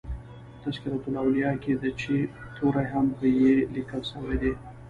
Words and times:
"تذکرةالاولیاء" 0.63 1.55
کښي 1.63 1.73
د 1.83 1.85
"چي" 2.01 2.17
توری 2.57 2.85
هم 2.93 3.05
په 3.17 3.25
"ي" 3.49 3.51
لیکل 3.75 4.01
سوی 4.11 4.35
دئ. 4.41 4.53